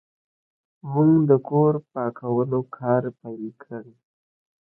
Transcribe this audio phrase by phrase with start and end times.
[0.91, 3.83] موږ د کور پاکولو کار پیل کړ.